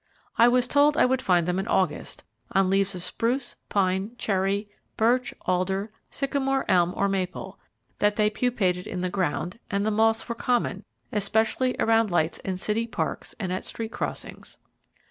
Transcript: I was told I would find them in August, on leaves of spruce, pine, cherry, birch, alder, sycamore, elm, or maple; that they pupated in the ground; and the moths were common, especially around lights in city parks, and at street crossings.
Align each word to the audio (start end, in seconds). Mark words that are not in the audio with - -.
I 0.35 0.47
was 0.47 0.65
told 0.65 0.97
I 0.97 1.05
would 1.05 1.21
find 1.21 1.47
them 1.47 1.59
in 1.59 1.67
August, 1.67 2.23
on 2.53 2.71
leaves 2.71 2.95
of 2.95 3.03
spruce, 3.03 3.55
pine, 3.69 4.15
cherry, 4.17 4.67
birch, 4.97 5.31
alder, 5.41 5.91
sycamore, 6.09 6.65
elm, 6.67 6.95
or 6.97 7.07
maple; 7.07 7.59
that 7.99 8.15
they 8.15 8.31
pupated 8.31 8.87
in 8.87 9.01
the 9.01 9.11
ground; 9.11 9.59
and 9.69 9.85
the 9.85 9.91
moths 9.91 10.27
were 10.27 10.33
common, 10.33 10.85
especially 11.11 11.75
around 11.77 12.09
lights 12.09 12.39
in 12.39 12.57
city 12.57 12.87
parks, 12.87 13.35
and 13.39 13.53
at 13.53 13.63
street 13.63 13.91
crossings. 13.91 14.57